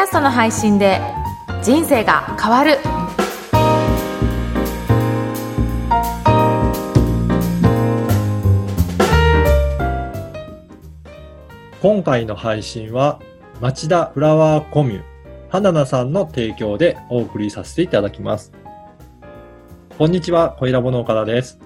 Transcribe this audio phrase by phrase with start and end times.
[0.00, 0.98] キャストの配信で
[1.62, 2.78] 人生が変わる
[11.82, 13.20] 今回の配信は
[13.60, 15.02] 町田フラワーコミュ
[15.50, 18.52] 花菜さんの提供でお送りさせていただきます。
[19.98, 21.58] こんにちは、小ラボの岡田です。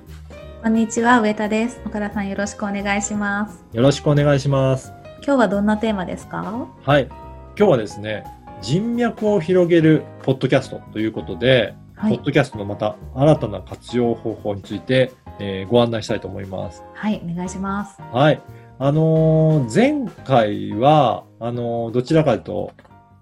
[0.60, 1.80] こんにちは、上田です。
[1.86, 3.64] 岡田さんよろしくお願いします。
[3.72, 4.92] よろしくお願いします。
[5.24, 6.66] 今日はどんなテーマですか？
[6.82, 7.08] はい。
[7.56, 8.24] 今日はですね、
[8.62, 12.16] 人脈を広げるポッドキャストということで、はい。
[12.16, 16.82] ポッドキャストのまた新たな活用方法について、えーご案内したいと思います。
[16.94, 18.02] はい、お願いします。
[18.12, 18.42] はい。
[18.80, 22.72] あのー前回は、あのーどちらかというと、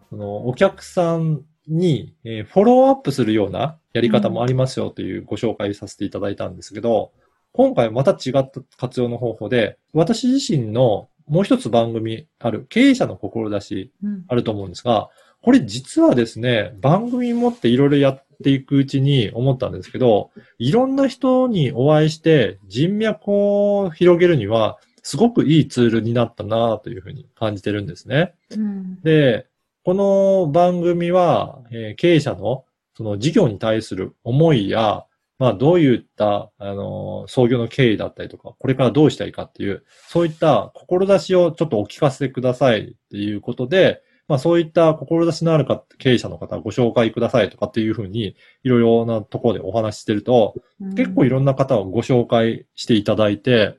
[0.08, 7.12] そのお客さんに、えーフォローアップするようなやり方もありますよというご紹介させていただいたんですけど、
[7.52, 14.24] 今回はまた違った活用の方法で、私自身のもう一つ番組ある経営者の志うん。
[14.28, 15.08] あると思うんですが、
[15.42, 28.34] これ実はですね、番組持っていろいろやっていくうちに思ったんですけど、いろんな人にお会いして人脈を広げるには、すごくいいツールになったなというふうに感じてるんですね。
[28.50, 29.00] うん。
[29.02, 29.46] で、
[29.84, 32.64] この番組は、えー経営者の
[32.96, 35.04] その事業に対する思いや、
[35.42, 50.54] まあどういった、あのー創業の経緯だったりとか、これからどうしたいかっていう、そういった志をちょっとお聞かせくださいっていうことで、まあそういった志のある方経営者の方ご紹介くださいとかっていうふうに、いろいろなところでお話ししてると、
[50.96, 53.76] 結構いろんな方をご紹介していただいて、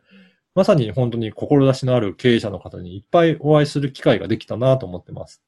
[0.56, 5.42] まさに本当に志のある経営者の方にいっぱいお会いする機会ができたなと思ってます。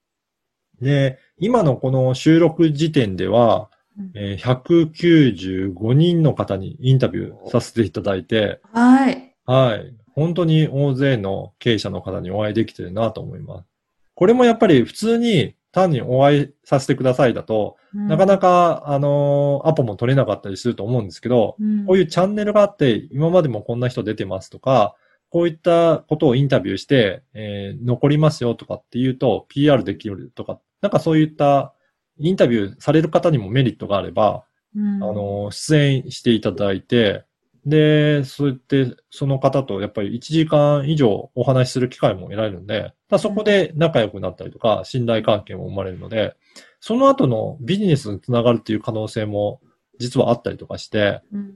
[0.79, 3.74] で、今のこの収録時点では、うん
[4.13, 9.35] えー195人の方にインタビューさせていただいて、はい。
[9.45, 9.95] はい。
[10.13, 13.67] 本当に大勢の経営者の方にお会いできてるなと思います。
[14.15, 24.95] これもやっぱり普通に単にお会いさせてくださいだと、なかなか、か、あのーアポも取れなかったりすると思うんですけど、こういうチャンネルがあって、今までもこんな人出てますとか、
[25.29, 31.73] こういったことをインタビューして、えー残りますよとかっていうと、PR できるとか、なんかそういった
[32.19, 34.45] インタビューされる方にもメリットがあれば、
[34.75, 37.25] うん、あのー出演していただいて、
[37.65, 46.35] で、そうやって、その方とやっぱり1時間以上お話しする機会も得られるんで、そこで仲良くなったりとか、信頼関係も生まれるので、
[46.79, 49.61] その後のビジネスにつながるっていう可能性も
[49.97, 51.53] 実はあったりとかして、うん、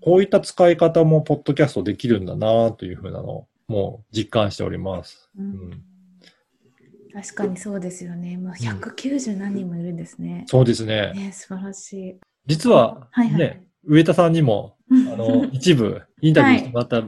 [0.00, 5.30] こういった使い方もポッドキャストできるんだなというふうなのをもう実感しております。
[5.36, 5.44] うん。
[5.44, 5.84] うん
[7.12, 8.36] 確かにそうですよね。
[8.36, 10.44] もう190何人もいるんですね。
[10.46, 11.12] そうですね。
[11.14, 12.20] ね、素晴らしい。
[12.46, 17.02] 実ははいはいね、上田さんにも、ああの、一部インタビューしてもらった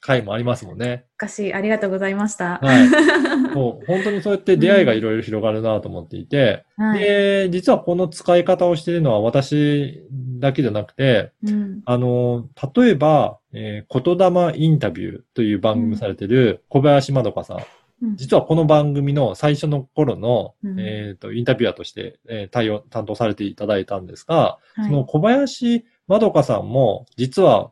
[0.00, 1.04] 回もありますもんね。
[1.18, 2.58] 昔ありがとうございました。
[2.62, 2.88] はい。
[3.54, 7.00] もう本当にそうやって出会いがいろいろ広がるなと思っていて、はい。
[7.00, 10.04] で、実はこの使い方をしているのは私
[10.38, 11.80] だけじゃなくて、うん。
[11.84, 17.58] あの、例えば、えー、言霊インタビューという番組されてる小林まどかさん。
[18.02, 18.16] うん。
[18.16, 20.80] 実はこの番組の最初の頃の、うん。
[20.80, 24.84] えっ、と、インタビュアーとして、えー対応、担当されていただいたんですが、はい。
[24.86, 27.70] その小林まどかさんも、実は、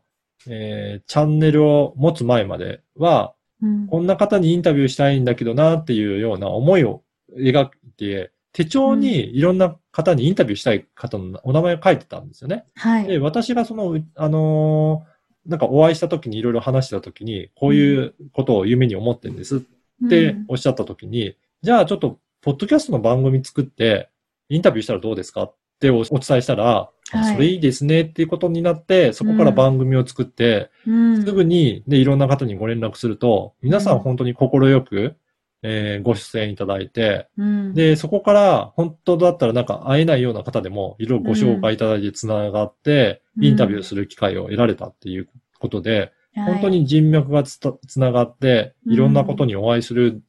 [0.48, 3.87] えーチャンネルを持つ前までは、うん。
[3.87, 7.03] こんな方にインタビューしたいんだけどなっていうような思いを
[7.37, 12.64] 描いて、手帳にいろんな方にインタビューしたい方のお名前を書いてたんですよね。
[12.75, 13.06] はい。
[13.06, 15.16] で、私がその、うあのー
[15.47, 19.60] なんかお会いした時にいろいろ話した時に、こういうことを夢に思ってるんですっ
[20.09, 20.45] てうん。
[20.49, 24.09] おっしゃった時に、じゃあちょっと、ポッドキャストの番組作って、
[24.49, 25.45] インタビューしたらどうですか？
[25.45, 27.34] っておお伝えしたら、あはい。
[27.34, 31.25] それいいですねっていうことになって、そこから番組を作って、うん。
[31.25, 35.17] すぐに、で、いろんな方にご連絡すると、皆さん本当に心よく、
[35.62, 43.45] えーご出演いただいて、うん、で、そこから、本当だったらなんか会えないような方でも、いろいろご紹介いただいて繋がって、うん。
[43.45, 48.93] インタビューする機会を得られたっていうことで、はい本当に人脈がつた繋がって、うん。
[48.93, 50.23] いろんなことにお会いする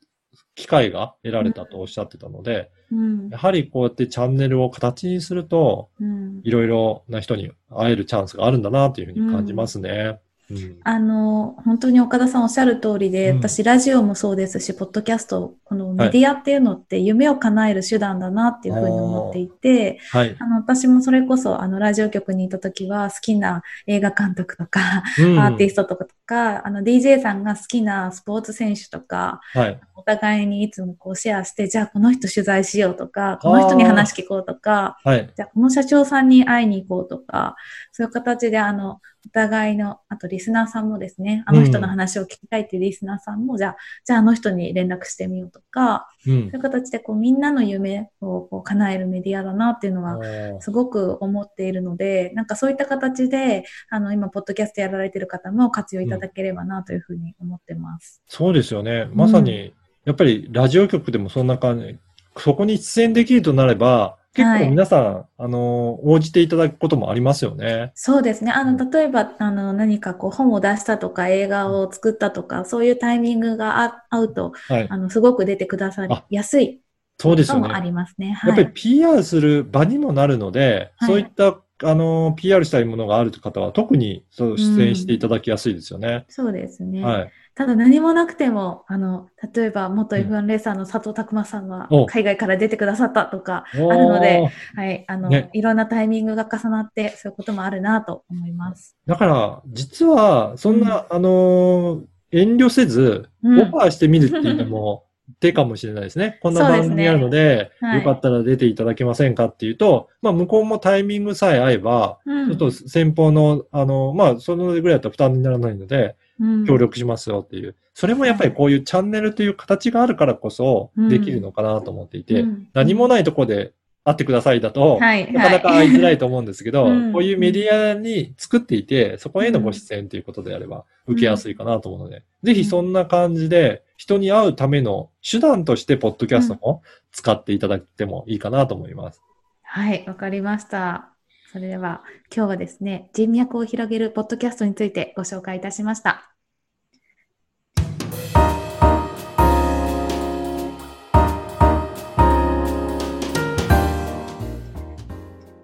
[0.56, 3.30] 機会が得られたとおっしゃってたので、うん。
[3.30, 6.42] やはりこうやってチャンネルを形にすると、うん。
[6.44, 10.20] いろいろな人に会えるチャンスがあるんだなというふうに感じますね。
[10.50, 10.78] うん。
[10.84, 13.38] あの、本当に岡田さんおっしゃる通りで、うん。
[13.38, 20.36] 私、ラジオもそうですし、ポッドキャスト、このメディアっていうのって夢を叶える手段だなっていうふうに思っていて、はい。
[20.40, 25.40] あの、私もそれこそ、あの、ラジオ局にいた時は、好きな映画監督とか、うん。
[25.40, 29.80] アーティストとかとか、あの、DJ さんが好きなスポーツ選手とか、はい。
[29.96, 35.34] お互いにいつもこうシェアして、じゃあこの人取材しようとか、この人に話聞こうとか、はい。
[35.36, 37.56] じゃあこの社長さんに会いに行こうとか、
[37.92, 50.20] そういう形であの、お互いの、あとリスナーさんもですね、あの人の話を聞きたいっていうリスナーさんも、じゃあ、じゃああの人に連絡してみようとか、うんそういう形でこうみんなの夢をこう叶えるメディアだなっていうのは
[50.60, 58.22] すごく思っているので、なんかそういった形で、あの、今、ポッドキャストやられてる方も活用いただければなというふうに思ってます。
[58.28, 59.10] そうですよね。
[59.14, 59.74] まさに、
[60.06, 61.98] やっぱりラジオ局でもそんな感じ、
[62.38, 67.92] そこに出演できるとなれば、結構皆さん、あの、応じていただくこともありますよね。
[67.96, 68.52] そうですね。
[68.52, 74.88] あの、例えば、あの、何かこう本を出したとか映画を作ったとか、そういうタイミングがあ合うと、はい。
[74.90, 76.82] あの、すごく出てくださりやすい
[77.20, 77.70] そうですよね。
[77.74, 78.34] ありますね。
[78.34, 78.72] はやっぱりい。
[78.74, 86.26] PR する場にもなるので、はいそういった、あの、PR したいものがある方は特にそう出演していただきやすいですよね。
[86.30, 87.04] そうですね。
[87.04, 87.32] はい。
[87.56, 98.96] ただ何もなくても、あの、例えば元うん F1 レーサーの佐藤拓磨さんがお海外から出てくださったとか、あるので、はい、あの、ねいろんなタイミングが重なって、そういうこともあるなと思います。
[99.08, 105.07] だから、実は、そんな、あのー遠慮せず、オうんファーしてみるっていうのも
[105.40, 106.40] 手かもしれないですね。
[106.42, 108.00] こんな番組あるので、はい。
[108.00, 112.48] よかったら出ていただけませんかっていうと、まあ、向こうもタイミングさえ合えば、うん。
[112.48, 116.66] ちょっと先方の、あの、まあ、そのぐらいだったら負担にならないので、うん。
[116.66, 117.76] 協力しますよっていう。
[117.94, 121.10] それもやっぱりこういうチャンネルという形があるからこそ、うん。
[121.10, 122.68] できるのかなと思っていて、うん。
[122.74, 123.74] 何もないとこで
[124.08, 125.90] 会ってくださいだと、はい、なかなかはい。
[125.90, 136.84] 会いづらいと思うんですけど、うんこういうメディアに作っていて、そこへのご出演ということであれば、うん受けやすいかなと思うので、ぜひそんな感じで、人に会うための手段として、ポッドキャストも
[137.14, 139.22] 使っていただいてもいいかなと思います。
[139.64, 141.14] はい、わかりました。
[141.54, 142.04] それでは、
[142.36, 146.37] 今日はですね、人脈を広げるポッドキャストについてご紹介いたしました。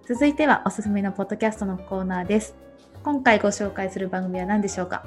[0.06, 2.56] 続いてはおすすめのポッドキャストのコーナーです。
[3.04, 5.06] 今回ご紹介する番組は何でしょうか？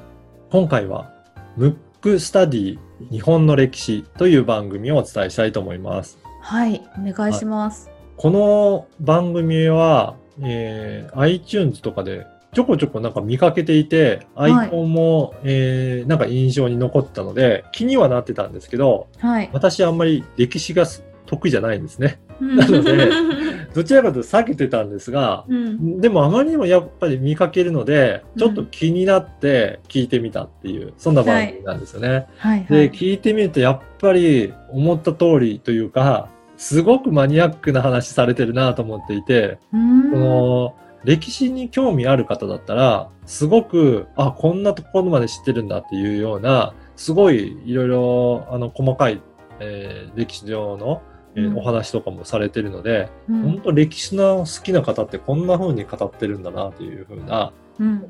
[0.50, 1.12] 今回は、
[1.54, 2.78] ムックスタディ
[3.10, 6.16] 日本の歴史という番組をお伝えしたいと思います。
[6.40, 7.90] はい、お願いします。
[8.16, 19.50] この番組は、えー iTunes とかでちょこちょこなんか見かけていて、アイコンも、えーなんか印象に残ったので、気にはなってたんですけど、はい。
[19.52, 20.87] 私あんまり歴史が
[21.26, 22.19] 得意じゃないんですね。
[22.40, 23.11] なので
[23.75, 32.26] どちらかというと避けてたんですが、うん、でもあまりにもやっぱり見かけるので、ちょっと気になって聞いてみたっていう、そんな番組なんですよね。
[32.38, 32.90] はい、はで、い。
[32.90, 39.76] 聞いてみるとやっぱり思った通りというか、すごくマニアックな話されてるなと思っていて、こ
[40.19, 40.75] の
[41.05, 49.20] 歴史に興味ある方だったら、すごく、あ、こんなところまで知ってるんだっていうような、すごいいろいろ、あの、細かい、
[49.61, 51.02] えー歴史上の、
[51.37, 51.59] えーうん。
[51.59, 53.43] お話とかもされてるので、うん。
[53.43, 58.09] 本当歴史の好きな方ってこんな風に語ってるんだなっていう風な、うん。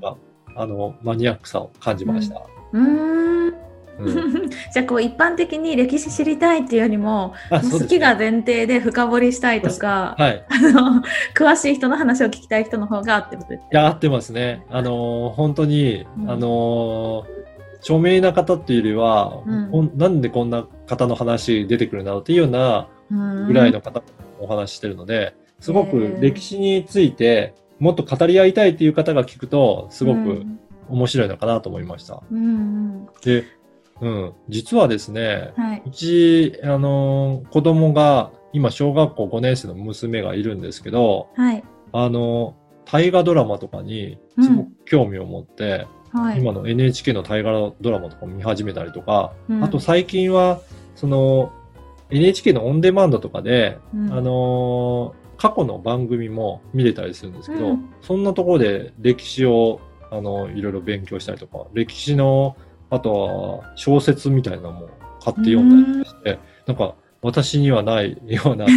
[0.54, 2.40] あの、マニアックさを感じました。
[2.72, 3.54] うーん。
[3.98, 4.50] うん。
[4.72, 10.44] じゃあこう一般的に歴史知りたいっていうよりも好きが前提で深掘りしたいとか、はい。
[10.48, 11.02] あの
[11.34, 14.64] 詳しい人の話を聞きたい人の方があってことですいや、合ってますね。
[14.70, 16.30] あのー本当に、うん。
[16.30, 17.36] あのー
[17.80, 24.04] 著名な方っていうよりは、うんなんでこんな方の話出てくるんだろうっていうようなぐらいの方の
[24.40, 30.60] お話してるので、すごく歴史についてもっと語り合いたいっていう方が聞くと、すごくうん。
[30.88, 32.22] 面白いのかなと思いました。
[32.30, 33.08] うんうん。
[33.24, 33.44] で、
[34.00, 35.82] うん、実はですね、はい。
[35.84, 41.64] うち、あのー子供が、今小学校5年生の娘がいるんですけど、はい。
[41.92, 46.40] あのー大河ドラマとかにすごく興味を持って、はい。
[46.40, 49.64] 今の NHK の大河ドラマとかも見始めたりとか、うん。
[49.64, 50.60] あと最近は、
[50.94, 51.52] その、
[52.10, 54.12] NHK のオンデマンドとかで、うん。
[54.12, 57.90] あのー過去の番組も見れたりするんですけど、うん。
[58.00, 62.56] そんなところで歴史を、あの、いろいろ勉強したりとか、歴史の、
[62.88, 64.88] あとは小説みたいなのも
[65.22, 68.72] 買って読んだりして、なんか私にはないようなと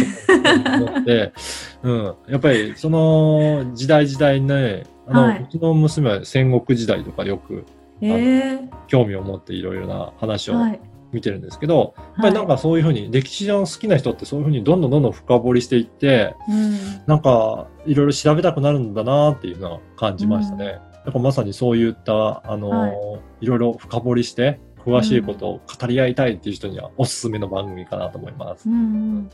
[0.84, 1.32] 思って、
[1.82, 2.14] うん。
[2.28, 5.42] やっぱりその時代時代ね、あの、はい。
[5.42, 7.64] うちの娘は戦国時代とかよく
[8.02, 8.68] えー。
[8.86, 10.80] 興味を持っていろいろな話をはい
[11.12, 17.02] 見てるんですけど、やっぱりなんかそういうふうに歴史上好きな人ってそういうふうにどんどんどんどん深掘りしていって、うん。
[17.06, 20.78] なんかいろいろ調べたくなるんだなっていうのは感じましたね。
[21.04, 22.92] だからまさにそういった、あの、はい。
[23.40, 28.68] い、ろいろ深掘りして、詳しいことを語り合いたいっていう人にはおすすめの番組かなと思います。
[28.68, 28.78] うんう
[29.20, 29.30] ん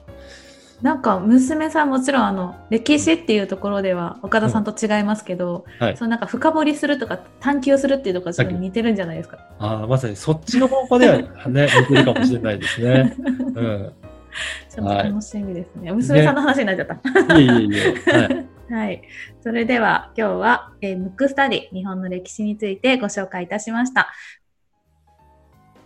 [0.82, 9.38] なんか娘さんもちろんあの歴史っていうところでは岡田さんと違いますけど、はいそのなんか深掘りするとか探求するっていうところがちょっと似てるんじゃないですか？
[9.58, 11.18] ああ、まさにそっちの方向では
[11.48, 13.16] ね、似てるかもしれないですね。
[13.18, 13.92] うん。
[14.68, 15.90] ちょっと楽しみですね。
[15.92, 16.88] 娘さんの話になっちゃっ
[17.28, 17.38] た。
[17.38, 17.70] いえいえい
[18.06, 18.12] え。
[18.12, 18.46] はい。
[18.68, 19.02] はい。
[19.40, 24.08] それでは今日は、えームックスタディ日本の歴史についてご紹介いたしました。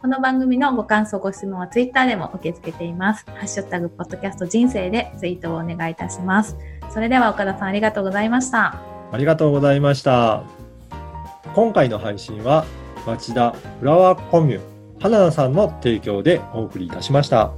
[0.01, 3.27] この番組のご感想、ご質問はツイッターでも受け付けています。
[3.27, 6.57] ハッシュタグ、ポッドキャスト人生でツイートをお願いいたします。
[6.89, 8.81] それでは岡田さんありがとうございました。
[9.13, 10.43] ありがとうございました。
[11.55, 12.65] 今回の配信は
[13.07, 14.61] 町田フラワーコミュ
[15.01, 17.53] 花田さんの提供でお送りいたしました。